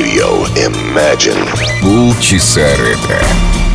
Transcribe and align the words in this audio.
Radio 0.00 0.46
Imagine. 0.56 1.44
Полчаса 1.82 2.62
ретро. 2.78 3.18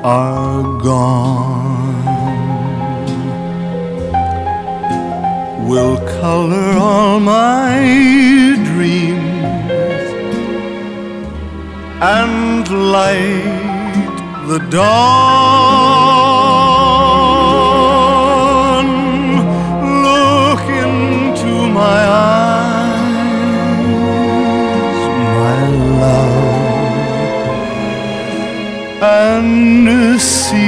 are 0.03 0.63
gone 0.83 2.07
will 5.69 5.99
color 6.23 6.79
all 6.79 7.21
my 7.21 8.58
and 12.01 12.69
light 12.93 14.17
the 14.47 14.59
dawn. 14.71 14.89
Look 20.07 20.63
into 20.85 21.69
my 21.69 22.01
eyes, 22.07 23.09
my 25.39 25.61
love, 26.03 26.63
and 29.03 30.21
see 30.21 30.68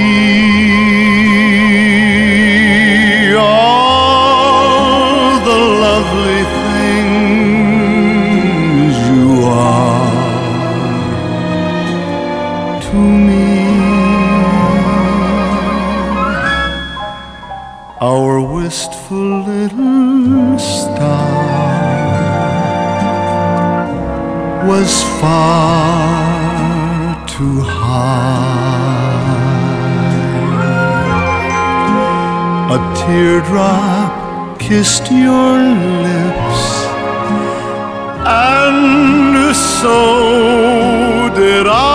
teardrop 33.10 34.60
kissed 34.60 35.10
your 35.10 35.58
lips, 36.06 36.62
and 38.24 39.56
so 39.56 39.98
did 41.34 41.66
I. 41.66 41.89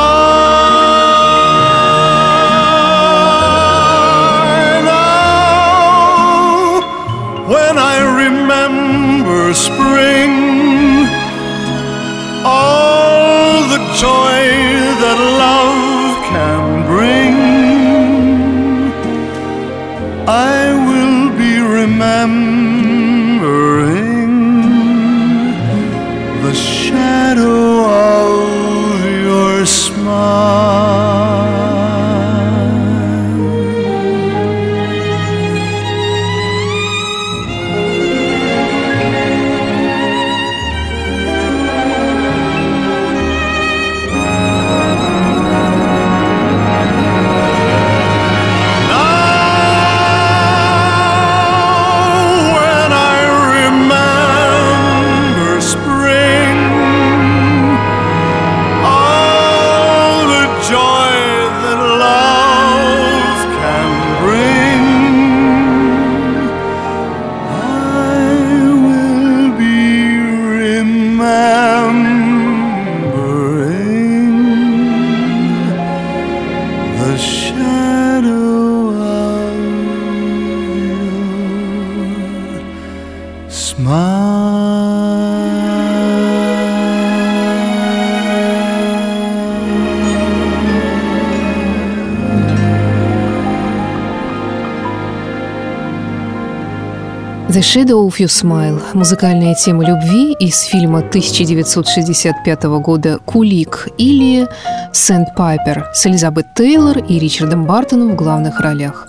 The 97.55 97.61
Shadow 97.61 98.05
of 98.05 98.19
Your 98.19 98.27
Smile– 98.27 98.81
музыкальная 98.93 99.55
тема 99.55 99.85
любви 99.85 100.33
из 100.41 100.63
фильма 100.63 100.99
1965 100.99 102.63
года 102.81 103.17
«Кулик» 103.23 103.87
или 103.97 104.45
«Сэндпайпер» 104.91 105.89
с 105.93 106.05
Элизабет 106.05 106.47
Тейлор 106.53 106.97
и 106.97 107.17
Ричардом 107.17 107.65
Бартоном 107.65 108.11
в 108.11 108.15
главных 108.17 108.59
ролях. 108.59 109.07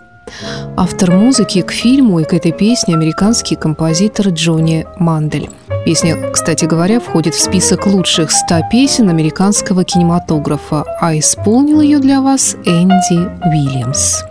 Автор 0.77 1.11
музыки 1.11 1.61
к 1.63 1.73
фильму 1.73 2.21
и 2.21 2.25
к 2.25 2.35
этой 2.35 2.53
песне– 2.53 2.95
американский 2.97 3.57
композитор 3.57 4.29
Джонни 4.29 4.87
Мандель. 4.97 5.51
Песня, 5.85 6.31
кстати 6.31 6.67
говоря, 6.67 7.01
входит 7.01 7.35
в 7.35 7.43
список 7.43 7.89
лучших 7.89 8.31
100 8.31 8.61
песен 8.71 9.09
американского 9.09 9.83
кинематографа, 9.83 10.85
а 11.01 11.19
исполнил 11.19 11.81
ее 11.81 11.99
для 11.99 12.21
вас 12.21 12.55
Энди 12.65 13.29
Уильямс. 13.45 14.23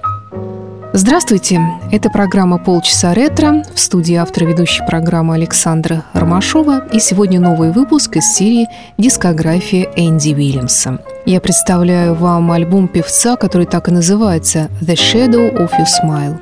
Здравствуйте! 0.94 1.60
Это 1.92 2.10
программа 2.10 2.58
«Полчаса 2.58 3.14
ретро». 3.14 3.64
В 3.74 3.80
студии 3.80 4.16
автор 4.16 4.46
ведущей 4.46 4.82
программы 4.88 5.36
Александра 5.36 6.06
Ромашова. 6.14 6.88
И 6.94 7.00
сегодня 7.00 7.40
новый 7.40 7.72
выпуск 7.72 8.16
из 8.16 8.34
серии 8.34 8.68
«Дискография 8.98 9.90
Энди 9.96 10.34
Уильямса». 10.34 11.00
Я 11.26 11.42
представляю 11.42 12.14
вам 12.14 12.52
альбом 12.52 12.88
певца, 12.88 13.36
который 13.36 13.66
так 13.66 13.90
и 13.90 13.92
называется 13.92 14.70
«The 14.82 14.96
Shadow 14.96 15.54
of 15.54 15.72
Your 15.72 15.86
Smile». 16.02 16.40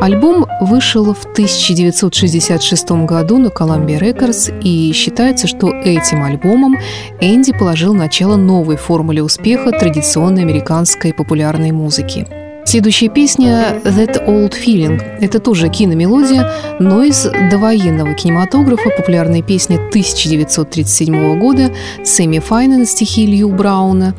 Альбом 0.00 0.46
вышел 0.60 1.12
в 1.12 1.24
1966 1.32 2.90
году 3.06 3.38
на 3.38 3.48
Columbia 3.48 3.98
Records, 3.98 4.60
и 4.62 4.92
считается, 4.92 5.46
что 5.46 5.70
этим 5.70 6.22
альбомом 6.22 6.78
Энди 7.20 7.52
положил 7.52 7.94
начало 7.94 8.36
новой 8.36 8.76
формуле 8.76 9.22
успеха 9.22 9.72
традиционной 9.72 10.42
американской 10.42 11.12
популярной 11.12 11.72
музыки– 11.72 12.26
Следующая 12.68 13.08
песня 13.08 13.80
«That 13.82 14.26
Old 14.26 14.52
Feeling»— 14.52 15.00
это 15.22 15.40
тоже 15.40 15.70
киномелодия, 15.70 16.52
но 16.78 17.02
из 17.02 17.26
довоенного 17.50 18.12
кинематографа, 18.12 18.90
популярная 18.90 19.40
песня 19.40 19.76
1937 19.76 21.38
года 21.38 21.72
Сэмми 22.04 22.40
Файна 22.40 22.76
на 22.76 22.84
стихи 22.84 23.24
Лью 23.24 23.48
Брауна 23.48 24.14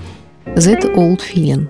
«That 0.48 0.96
Old 0.96 1.20
Feeling». 1.22 1.68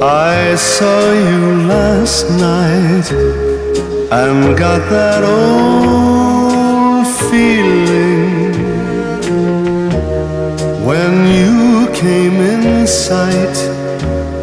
I 0.00 0.56
saw 0.56 1.12
you 1.12 1.68
last 1.68 2.30
night 2.40 3.41
and 4.14 4.58
got 4.58 4.82
that 4.90 5.24
old 5.24 7.06
feeling 7.30 8.52
when 10.84 11.12
you 11.38 11.88
came 11.94 12.36
in 12.52 12.86
sight. 12.86 13.56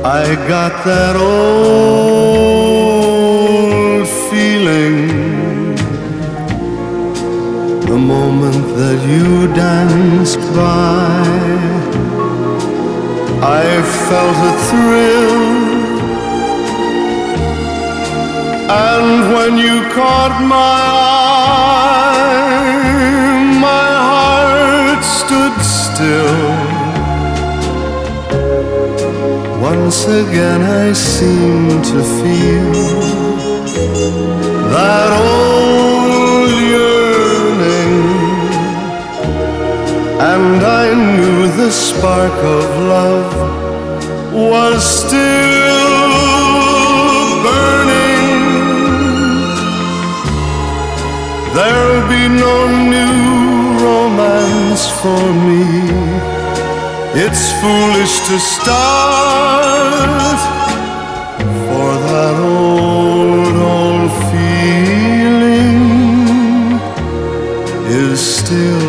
I 0.04 0.34
got 0.48 0.84
that 0.86 1.16
old 1.16 1.28
feeling 4.32 4.98
the 7.92 8.00
moment 8.16 8.66
that 8.80 9.00
you 9.12 9.54
danced 9.54 10.42
by. 10.58 11.22
I 13.62 13.66
felt 14.08 14.38
a 14.52 14.54
thrill. 14.68 15.59
And 18.72 19.34
when 19.34 19.58
you 19.58 19.82
caught 19.90 20.36
my 20.48 20.84
eye, 21.70 22.30
my 23.60 23.88
heart 24.10 25.04
stood 25.04 25.58
still. 25.82 26.44
Once 29.60 30.06
again, 30.06 30.62
I 30.62 30.94
seemed 30.94 31.84
to 31.86 32.00
feel 32.20 32.74
that 34.76 35.10
old 35.34 36.52
yearning, 36.76 37.96
and 40.34 40.62
I 40.64 40.86
knew 41.16 41.38
the 41.58 41.72
spark 41.72 42.38
of 42.60 42.66
love 42.96 43.34
was 44.32 44.84
still 44.84 45.49
There'll 51.60 52.08
be 52.08 52.26
no 52.48 52.56
new 52.96 53.16
romance 53.86 54.84
for 55.02 55.24
me. 55.46 55.66
It's 57.24 57.46
foolish 57.60 58.16
to 58.30 58.36
start 58.56 60.40
for 61.66 61.90
that 62.12 62.36
old, 62.40 63.56
old 63.76 64.12
feeling 64.32 65.80
is 68.04 68.20
still 68.38 68.89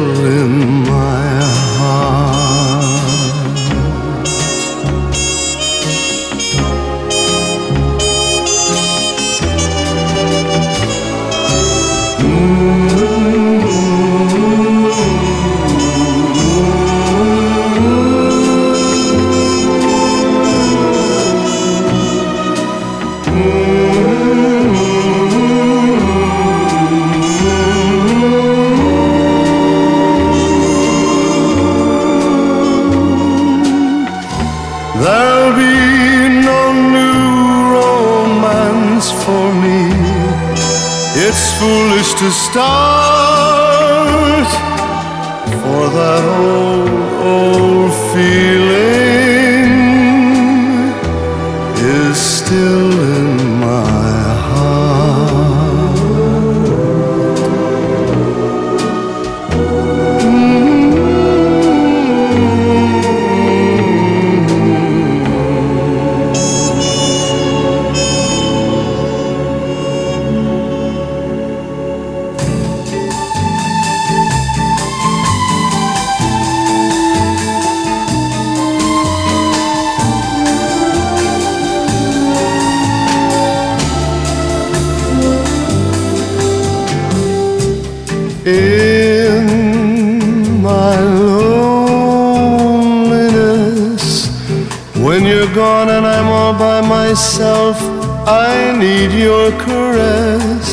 need 98.80 99.12
your 99.12 99.50
caress. 99.64 100.68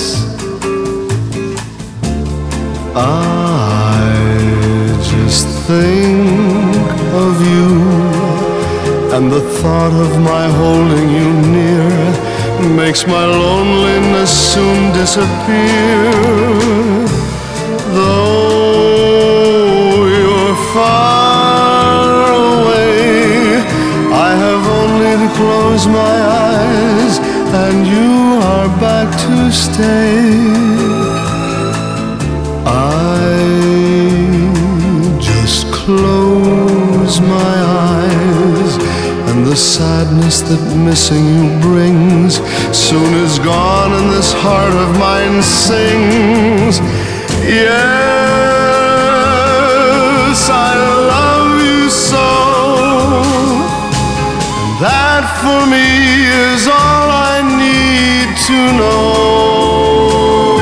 I 2.95 3.99
just 5.11 5.45
think 5.67 6.87
of 7.25 7.33
you, 7.51 7.69
and 9.15 9.25
the 9.29 9.43
thought 9.59 9.95
of 10.05 10.11
my 10.21 10.45
holding 10.61 11.09
you 11.19 11.29
near 11.57 11.91
makes 12.81 13.01
my 13.05 13.25
loneliness 13.25 14.31
soon 14.53 14.79
disappear. 14.93 16.11
Though 17.97 19.17
you're 20.17 20.55
far 20.73 21.99
away, 22.47 23.61
I 24.27 24.29
have 24.43 24.63
only 24.79 25.11
to 25.23 25.29
close 25.35 25.83
my 25.87 26.15
eyes, 26.25 26.36
and 27.53 27.87
you 27.87 28.39
are 28.43 28.69
back 28.79 29.09
to 29.25 29.51
stay. 29.51 30.21
I 32.65 33.29
just 35.19 35.71
close 35.71 37.19
my 37.21 37.55
eyes, 37.95 38.77
and 39.29 39.45
the 39.45 39.55
sadness 39.55 40.41
that 40.41 40.61
missing 40.75 41.25
you 41.37 41.59
brings 41.61 42.41
soon 42.75 43.13
is 43.25 43.39
gone, 43.39 43.91
and 43.93 44.09
this 44.11 44.33
heart 44.33 44.73
of 44.73 44.97
mine 44.99 45.41
sings. 45.41 46.79
Yes, 47.47 48.09
I 50.49 50.75
love 51.13 51.61
you 51.61 51.89
so. 51.89 52.27
That 54.79 55.23
for 55.41 55.65
me 55.73 55.87
is 56.53 56.67
all 56.67 56.76
to 58.47 58.53
know. 58.53 60.57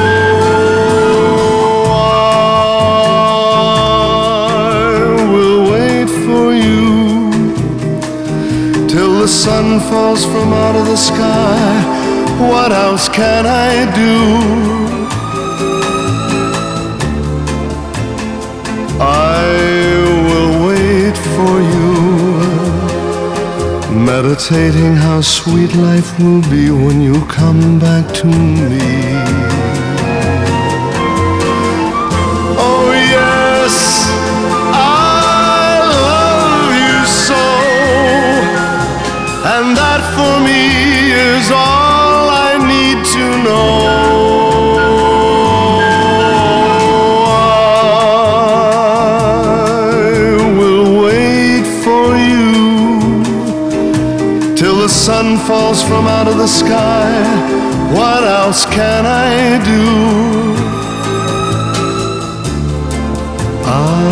I 5.13 5.15
will 5.31 5.71
wait 5.71 6.09
for 6.25 6.45
you 6.65 7.29
till 8.87 9.19
the 9.19 9.27
sun 9.27 9.79
falls 9.81 10.25
from 10.25 10.51
out 10.51 10.75
of 10.75 10.87
the 10.87 10.97
sky. 10.97 11.83
What 12.49 12.71
else 12.71 13.07
can 13.07 13.45
I 13.45 13.85
do? 13.93 14.84
Meditating 24.05 24.95
how 24.95 25.19
sweet 25.19 25.73
life 25.75 26.19
will 26.19 26.41
be 26.43 26.69
when 26.69 27.01
you 27.01 27.25
come 27.25 27.79
back 27.79 28.13
to 28.13 28.27
me. 28.27 29.64
The 56.45 56.51
sky. 56.51 57.11
What 57.97 58.23
else 58.23 58.65
can 58.67 59.03
I 59.07 59.57
do? 59.73 59.85
I 63.65 64.03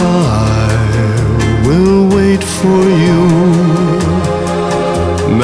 will 1.67 2.01
wait 2.17 2.43
for 2.59 2.81
you, 3.05 3.21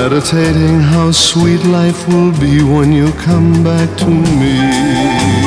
meditating 0.02 0.80
how 0.80 1.12
sweet 1.12 1.64
life 1.66 2.08
will 2.08 2.34
be 2.40 2.64
when 2.64 2.92
you 2.92 3.12
come 3.28 3.64
back 3.64 3.90
to 4.00 4.10
me. 4.40 5.39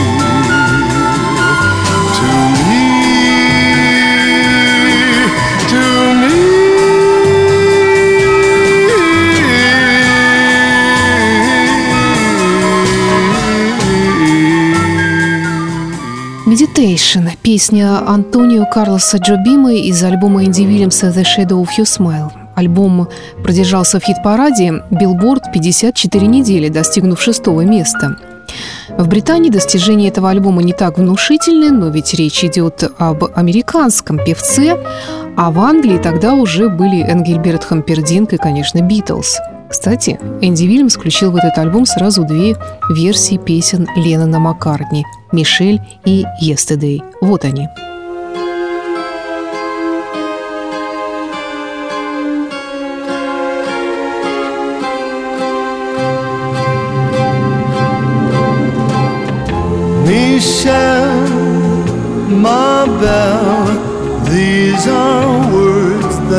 Temptation– 16.82 17.30
песня 17.42 18.00
Антонио 18.08 18.66
Карлоса 18.66 19.18
Джобимы 19.18 19.78
из 19.78 20.02
альбома 20.02 20.44
Энди 20.44 20.62
Вильямса 20.62 21.08
«The 21.10 21.22
Shadow 21.22 21.62
of 21.62 21.68
Your 21.78 21.84
Smile». 21.84 22.32
Альбом 22.56 23.08
продержался 23.44 24.00
в 24.00 24.04
хит-параде 24.04 24.82
Billboard 24.90 25.52
54 25.52 26.26
недели, 26.26 26.68
достигнув 26.68 27.22
шестого 27.22 27.60
места. 27.60 28.16
В 28.98 29.06
Британии 29.06 29.48
достижения 29.48 30.08
этого 30.08 30.30
альбома 30.30 30.64
не 30.64 30.72
так 30.72 30.98
внушительны, 30.98 31.70
но 31.70 31.88
ведь 31.88 32.14
речь 32.14 32.42
идет 32.42 32.90
об 32.98 33.26
американском 33.32 34.18
певце, 34.18 34.76
а 35.36 35.52
в 35.52 35.60
Англии 35.60 35.98
тогда 35.98 36.34
уже 36.34 36.68
были 36.68 37.00
Энгельберт 37.00 37.62
Хампердинг 37.62 38.32
и, 38.32 38.38
конечно, 38.38 38.80
Битлз. 38.80 39.38
Кстати, 39.72 40.20
Энди 40.42 40.64
Вильямс 40.64 40.96
включил 40.96 41.30
в 41.30 41.36
этот 41.36 41.56
альбом 41.56 41.86
сразу 41.86 42.24
две 42.24 42.58
версии 42.90 43.38
песен 43.38 43.88
Леннона 43.96 44.38
Маккартни 44.38 45.02
«Мишель» 45.32 45.80
и 46.04 46.26
«Yesterday». 46.42 47.00
Вот 47.22 47.46
они. 47.46 47.66
Michelle, 60.06 61.24
ma 62.28 62.84
belle, 63.00 63.78
these 64.26 64.86
are 64.86 65.41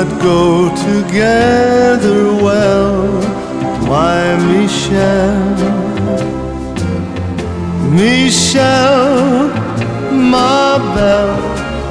that 0.04 0.22
go 0.22 0.70
together 0.90 2.34
well, 2.44 3.08
my 3.88 4.24
Michelle. 4.52 5.64
Michelle, 7.92 9.52
ma 10.12 10.80
belle, 10.96 11.38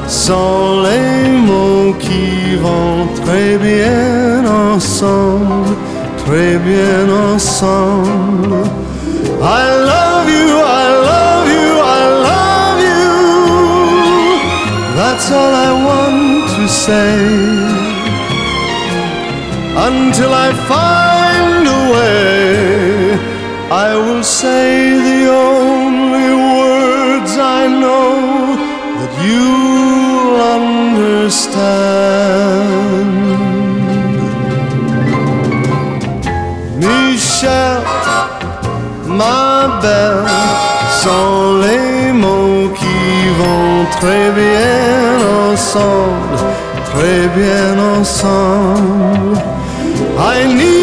sont 0.09 0.83
les 0.87 1.29
mots 1.49 1.95
qui 2.01 2.57
vont 2.57 3.07
très 3.25 3.57
bien 3.57 4.45
ensemble, 4.75 5.75
très 6.25 6.59
bien 6.59 7.09
ensemble. 7.33 8.63
I 9.41 9.65
love 9.91 10.29
you, 10.29 10.49
I 10.83 10.87
love 11.11 11.47
you, 11.57 11.71
I 12.01 12.05
love 12.29 12.81
you. 12.91 13.13
That's 14.97 15.31
all 15.31 15.55
I 15.55 15.73
want 15.87 16.49
to 16.57 16.69
say. 16.69 17.52
Until 19.85 20.33
I 20.33 20.49
find 20.71 21.67
a 21.67 21.81
way, 21.93 23.19
I 23.69 23.97
will 23.97 24.23
say 24.23 24.95
the 25.09 25.23
only 25.29 26.31
words 26.55 27.33
I 27.37 27.67
know 27.83 28.11
that 28.99 29.13
you'll 29.27 30.39
understand. 30.59 31.63
Michelle, 36.79 37.83
ma 39.09 39.81
belle, 39.83 40.31
sont 41.03 41.59
les 41.67 42.13
mots 42.13 42.71
qui 42.81 43.05
vont 43.41 43.85
très 43.99 44.31
bien 44.31 45.19
ensemble, 45.51 46.39
très 46.93 47.23
bien 47.37 47.73
ensemble. 47.99 49.02
I 50.45 50.82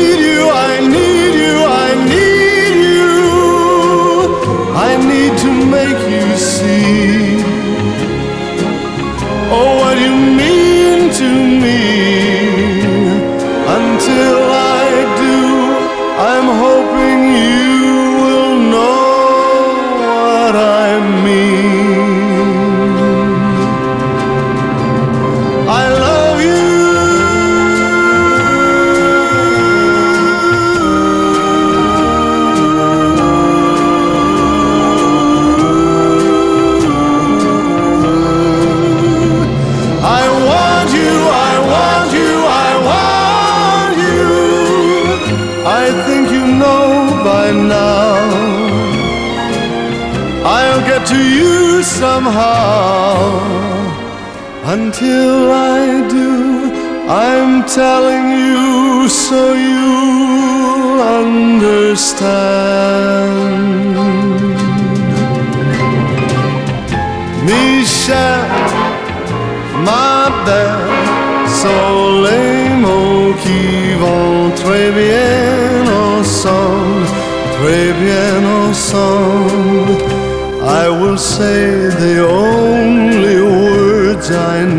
say 81.19 81.89
the 81.99 82.25
only 82.25 83.41
words 83.41 84.31
I 84.31 84.63
know 84.63 84.78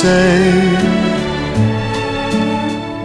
say. 0.00 0.40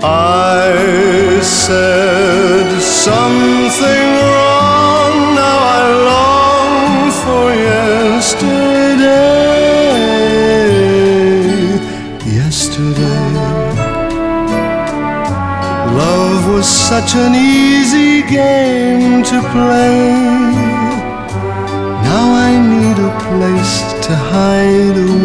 I 0.02 1.42
said 1.42 2.70
something 3.04 4.08
wrong, 4.32 5.16
now 5.44 5.58
I 5.80 5.84
long 6.12 7.12
for 7.24 7.46
yesterday. 7.74 9.26
Yesterday, 12.40 13.28
love 16.02 16.42
was 16.54 16.68
such 16.92 17.12
an 17.16 17.34
easy 17.36 18.14
game 18.40 19.24
to 19.32 19.38
play. 19.56 20.00
Now 22.08 22.26
I 22.48 22.52
need 22.74 22.98
a 23.10 23.14
place 23.26 23.76
to 24.06 24.14
hide 24.32 24.98
away. 25.10 25.25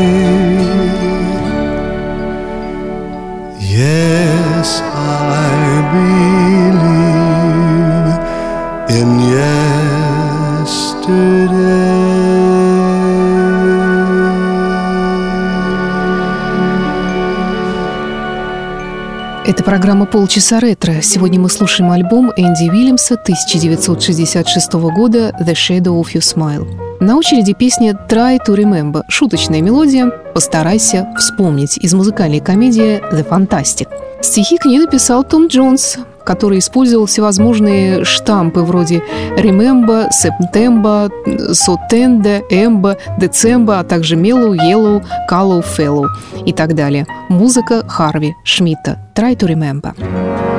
Это 19.61 19.69
программа 19.69 20.07
«Полчаса 20.07 20.59
ретро». 20.59 21.03
Сегодня 21.03 21.39
мы 21.39 21.47
слушаем 21.47 21.91
альбом 21.91 22.31
Энди 22.35 22.67
Уильямса 22.67 23.13
1966 23.13 24.73
года 24.73 25.35
«The 25.39 25.53
Shadow 25.53 26.01
of 26.01 26.15
Your 26.15 26.21
Smile». 26.21 26.97
На 26.99 27.15
очереди 27.15 27.53
песня 27.53 27.95
«Try 28.09 28.39
to 28.43 28.55
Remember»– 28.55 29.03
шуточная 29.07 29.61
мелодия 29.61 30.09
«Постарайся 30.33 31.13
вспомнить» 31.15 31.77
из 31.77 31.93
музыкальной 31.93 32.39
комедии 32.39 33.03
«The 33.13 33.23
Fantastic». 33.29 33.87
Стихи 34.23 34.57
к 34.57 34.65
ней 34.65 34.79
написал 34.79 35.23
Том 35.23 35.45
Джонс, 35.45 35.97
который 36.23 36.59
использовал 36.59 37.05
всевозможные 37.05 38.03
штампы 38.03 38.61
вроде 38.61 39.03
«remember», 39.37 40.07
«september», 40.09 41.09
«sotende», 41.51 42.41
«ember», 42.51 42.97
«december», 43.19 43.79
а 43.79 43.83
также 43.83 44.15
«mellow», 44.15 44.55
«yellow», 44.55 45.03
«callow», 45.29 45.63
«fellow» 45.63 46.07
и 46.45 46.53
так 46.53 46.75
далее. 46.75 47.05
Музыка 47.29 47.83
Харви 47.87 48.33
Шмидта 48.43 48.99
«Try 49.15 49.35
to 49.35 49.47
Remember». 49.47 50.50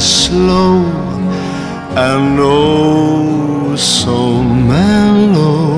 Slow 0.00 0.84
and 1.96 2.38
oh 2.40 3.74
so 3.76 4.42
mellow. 4.42 5.76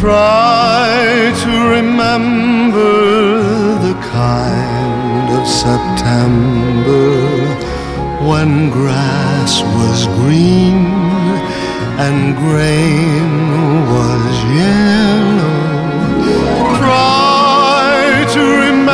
Try 0.00 1.32
to 1.42 1.52
remember 1.76 2.94
the 3.86 3.94
kind 4.12 5.28
of 5.38 5.46
September 5.46 7.10
when 8.28 8.70
grass 8.70 9.62
was 9.62 10.06
green 10.18 10.86
and 12.04 12.36
grain 12.36 13.30
was 13.94 14.34
yellow. 14.62 15.58
Try 16.78 18.26
to 18.34 18.40
remember 18.40 18.85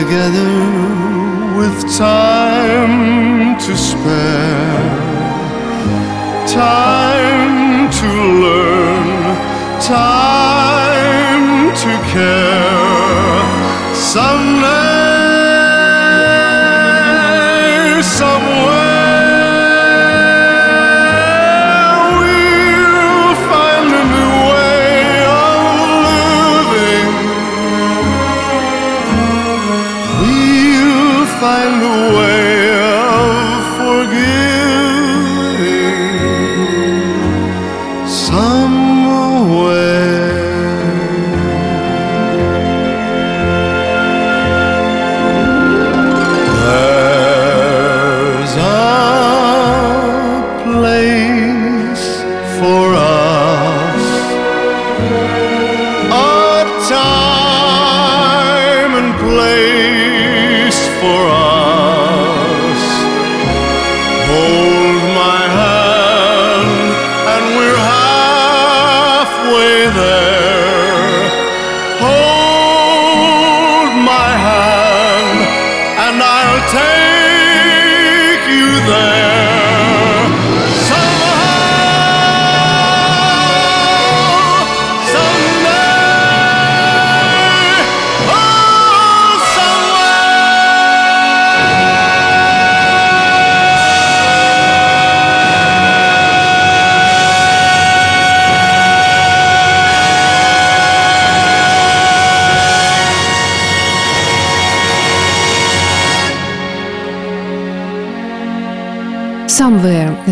together 0.00 0.52
with 1.58 1.76
time 1.98 3.58
to 3.58 3.76
spare. 3.76 4.88
Time 6.46 7.17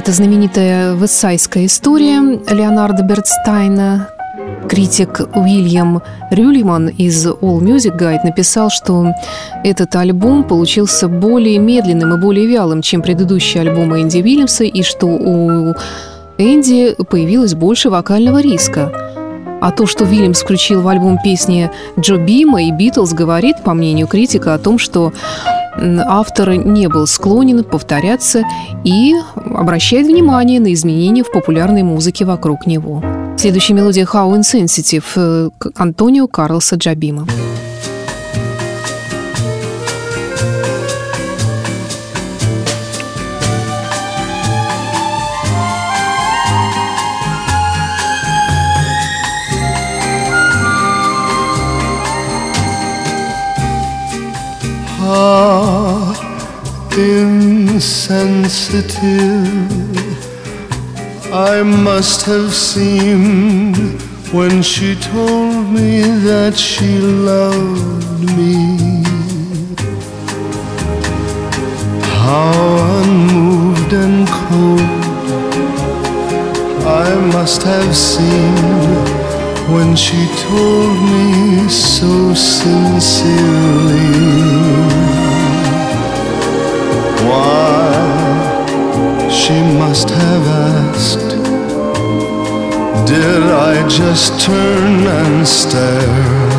это 0.06 0.14
знаменитая 0.14 0.94
вестсайская 0.94 1.66
история 1.66 2.20
Леонарда 2.48 3.02
Бертстайна. 3.02 4.08
Критик 4.68 5.22
Уильям 5.34 6.00
Рюлиман 6.30 6.86
из 6.86 7.26
All 7.26 7.58
Music 7.58 7.98
Guide 7.98 8.20
написал, 8.22 8.70
что 8.70 9.12
этот 9.64 9.96
альбом 9.96 10.44
получился 10.44 11.08
более 11.08 11.58
медленным 11.58 12.14
и 12.14 12.20
более 12.20 12.46
вялым, 12.46 12.82
чем 12.82 13.02
предыдущие 13.02 13.62
альбомы 13.62 14.00
Энди 14.00 14.18
Уильямса, 14.18 14.62
и 14.62 14.84
что 14.84 15.08
у 15.08 15.74
Энди 16.38 16.94
появилось 17.10 17.54
больше 17.54 17.90
вокального 17.90 18.40
риска. 18.40 18.92
А 19.60 19.72
то, 19.72 19.86
что 19.86 20.04
Уильямс 20.04 20.40
включил 20.40 20.82
в 20.82 20.86
альбом 20.86 21.18
песни 21.20 21.68
Джо 21.98 22.16
Бима 22.16 22.62
и 22.62 22.70
Битлз, 22.70 23.12
говорит, 23.12 23.56
по 23.64 23.74
мнению 23.74 24.06
критика, 24.06 24.54
о 24.54 24.58
том, 24.58 24.78
что 24.78 25.12
автор 25.78 26.54
не 26.54 26.88
был 26.88 27.06
склонен 27.06 27.64
повторяться 27.64 28.42
и 28.84 29.14
обращает 29.34 30.06
внимание 30.06 30.60
на 30.60 30.72
изменения 30.72 31.22
в 31.22 31.30
популярной 31.30 31.82
музыке 31.82 32.24
вокруг 32.24 32.66
него. 32.66 33.02
Следующая 33.36 33.74
мелодия 33.74 34.04
«How 34.04 34.32
Insensitive» 34.38 35.04
э, 35.16 35.50
Антонио 35.74 36.26
Карлоса 36.26 36.76
Джабима. 36.76 37.26
Insensitive. 57.76 59.04
I 61.30 61.62
must 61.62 62.24
have 62.24 62.54
seemed 62.54 64.00
when 64.32 64.62
she 64.62 64.94
told 64.94 65.66
me 65.76 66.00
that 66.28 66.54
she 66.56 66.98
loved 66.98 68.22
me. 68.38 69.02
How 72.24 72.52
unmoved 73.02 73.92
and 73.92 74.26
cold 74.40 74.80
I 77.04 77.08
must 77.36 77.62
have 77.62 77.94
seemed 77.94 79.08
when 79.74 79.94
she 79.96 80.20
told 80.48 80.96
me 81.12 81.68
so 81.68 82.32
sincerely. 82.32 83.76
Must 89.96 90.10
have 90.10 90.46
asked. 90.46 91.30
Did 93.08 93.42
I 93.70 93.88
just 93.88 94.44
turn 94.44 95.06
and 95.20 95.48
stare 95.48 96.50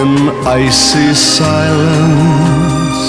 in 0.00 0.10
icy 0.44 1.14
silence? 1.14 3.04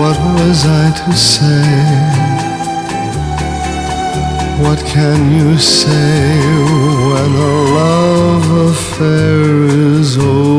What 0.00 0.16
was 0.36 0.58
I 0.66 0.86
to 1.00 1.12
say? 1.32 1.64
What 4.64 4.80
can 4.94 5.18
you 5.38 5.56
say 5.58 6.28
when 7.10 7.30
a 7.48 7.54
love 7.78 8.46
affair 8.68 9.40
is 9.96 10.18
over? 10.18 10.50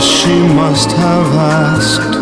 She 0.00 0.36
must 0.54 0.90
have 0.92 1.26
asked 1.34 2.20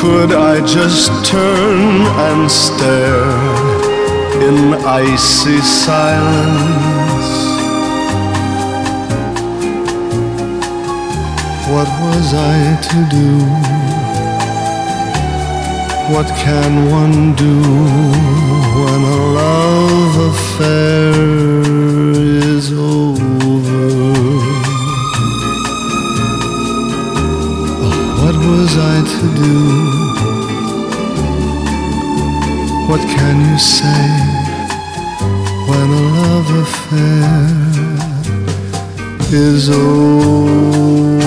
could 0.00 0.32
I 0.32 0.64
just 0.64 1.10
turn 1.26 2.06
and 2.26 2.48
stare 2.48 3.32
in 4.48 4.74
icy 4.84 5.58
silence? 5.58 7.30
What 11.72 11.88
was 12.04 12.26
I 12.32 12.58
to 12.88 12.98
do? 13.16 13.30
What 16.14 16.28
can 16.44 16.72
one 16.90 17.34
do 17.34 17.56
when 18.80 19.00
a 19.16 19.20
love 19.40 20.14
affair 20.32 21.10
is 22.54 22.72
over? 22.72 23.17
Was 28.68 28.78
I 28.78 28.96
to 29.14 29.26
do? 29.42 29.58
What 32.88 33.00
can 33.16 33.36
you 33.48 33.58
say 33.58 34.04
when 35.68 35.88
a 35.90 36.04
love 36.18 36.50
affair 36.64 37.38
is 39.32 39.70
over? 39.70 41.17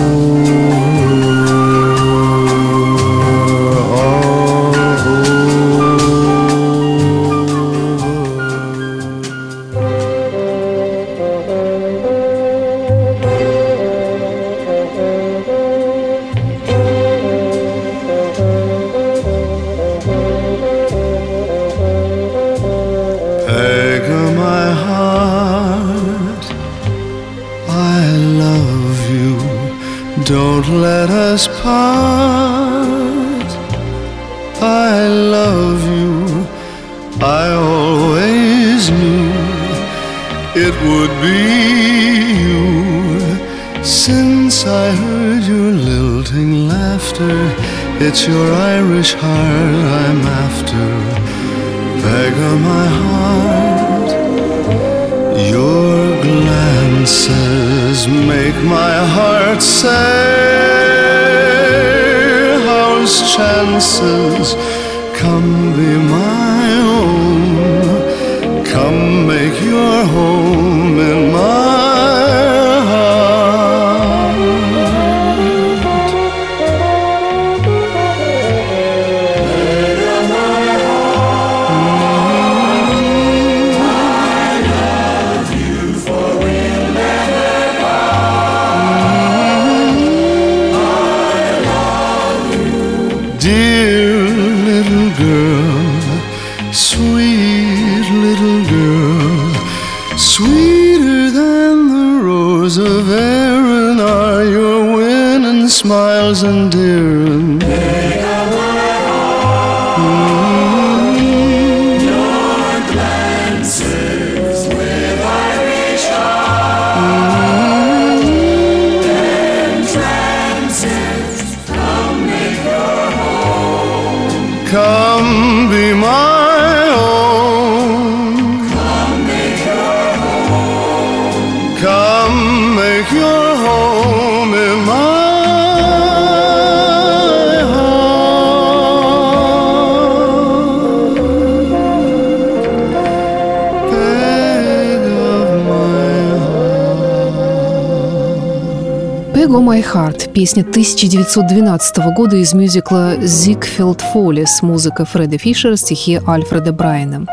My 149.82 149.94
Heart»– 149.94 150.32
песня 150.34 150.62
1912 150.62 151.98
года 152.15 152.36
из 152.36 152.54
мюзикла 152.54 153.15
«Зигфилд 153.20 154.02
Фоллис», 154.02 154.62
музыка 154.62 155.06
Фреда 155.06 155.38
Фишера, 155.38 155.76
стихи 155.76 156.20
Альфреда 156.28 156.72
Брайана. 156.72 157.26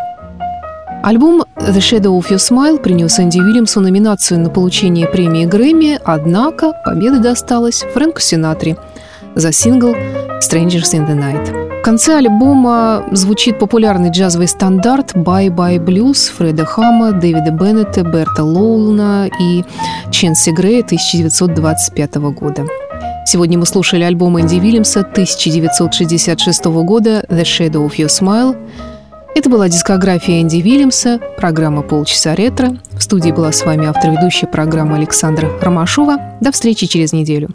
Альбом 1.02 1.44
«The 1.56 1.78
Shadow 1.78 2.18
of 2.18 2.30
Your 2.30 2.38
Smile» 2.38 2.78
принес 2.78 3.18
Энди 3.20 3.38
Уильямсу 3.38 3.80
номинацию 3.80 4.40
на 4.40 4.48
получение 4.48 5.06
премии 5.06 5.44
Грэмми, 5.44 6.00
однако 6.02 6.72
победа 6.84 7.18
досталась 7.18 7.84
Фрэнку 7.92 8.20
Синатри 8.20 8.76
за 9.34 9.52
сингл 9.52 9.94
«Strangers 10.40 10.94
in 10.94 11.06
the 11.06 11.16
Night». 11.16 11.68
В 11.78 11.82
конце 11.82 12.18
альбома 12.18 13.04
звучит 13.12 13.58
популярный 13.58 14.10
джазовый 14.10 14.48
стандарт 14.48 15.14
«Bye 15.14 15.48
Bye 15.48 15.78
Blues» 15.78 16.30
Фреда 16.36 16.64
Хама, 16.64 17.12
Дэвида 17.12 17.52
Беннета, 17.52 18.02
Берта 18.02 18.42
Лоулна 18.42 19.30
и 19.40 19.64
Ченси 20.18 20.50
Грея 20.50 20.82
1925 20.82 22.14
года. 22.32 22.66
Сегодня 23.24 23.56
мы 23.56 23.66
слушали 23.66 24.02
альбом 24.02 24.40
Энди 24.40 24.56
Уильямса 24.56 25.02
1966 25.02 26.64
года 26.64 27.24
«The 27.28 27.42
Shadow 27.42 27.86
of 27.86 27.92
Your 27.98 28.08
Smile». 28.08 28.56
Это 29.36 29.48
была 29.48 29.68
дискография 29.68 30.42
Энди 30.42 30.56
Уильямса, 30.56 31.20
программа 31.36 31.82
«Полчаса 31.82 32.34
ретро». 32.34 32.76
В 32.94 33.00
студии 33.00 33.30
была 33.30 33.52
с 33.52 33.64
вами 33.64 33.86
автор-ведущая 33.86 34.48
программы 34.48 34.96
Александра 34.96 35.52
Ромашова. 35.60 36.16
До 36.40 36.50
встречи 36.50 36.88
через 36.88 37.12
неделю. 37.12 37.50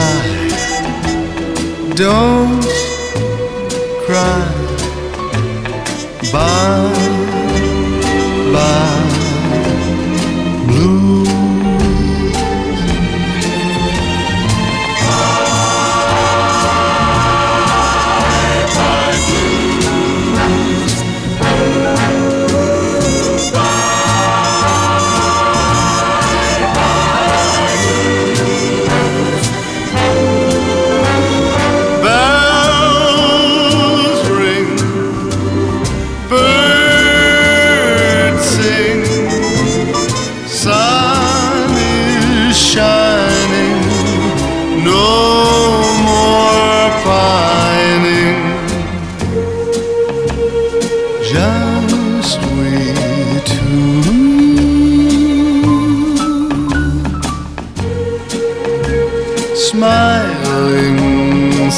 Through. 0.00 1.94
Don't 1.94 2.62
cry. 4.06 4.42
Bye, 6.32 7.23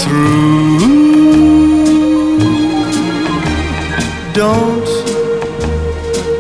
through. 0.02 0.78
Don't 4.32 4.88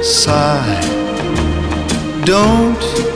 sigh. 0.04 0.80
Don't 2.24 3.15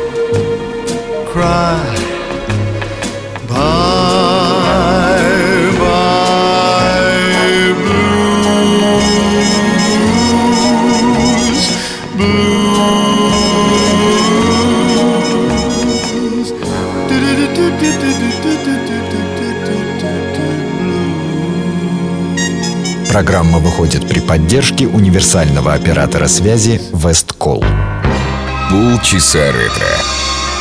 Программа 23.60 23.70
выходит 23.70 24.08
при 24.08 24.20
поддержке 24.20 24.86
универсального 24.86 25.74
оператора 25.74 26.28
связи 26.28 26.80
Весткол. 26.92 27.62
Полчаса 28.70 29.46
ретро. 29.52 29.86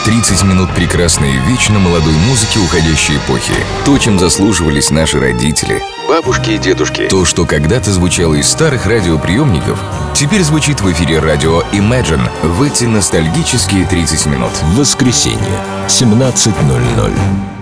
30 0.06 0.44
минут 0.44 0.74
прекрасной 0.74 1.36
и 1.36 1.40
вечно 1.50 1.80
молодой 1.80 2.14
музыки 2.28 2.58
уходящей 2.58 3.18
эпохи. 3.18 3.54
То, 3.86 3.98
чем 3.98 4.18
заслуживались 4.18 4.92
наши 4.92 5.20
родители. 5.20 5.82
Бабушки 6.08 6.52
и 6.52 6.58
дедушки. 6.58 7.08
То, 7.08 7.26
что 7.26 7.46
когда-то 7.46 7.92
звучало 7.92 8.36
из 8.36 8.48
старых 8.48 8.86
радиоприемников, 8.86 9.80
теперь 10.16 10.44
звучит 10.44 10.82
в 10.82 10.92
эфире 10.92 11.20
радио 11.20 11.62
Imagine 11.72 12.28
в 12.44 12.62
эти 12.64 12.86
ностальгические 12.86 13.86
30 13.86 14.26
минут. 14.26 14.52
Воскресенье, 14.74 15.60
17.00. 15.88 17.59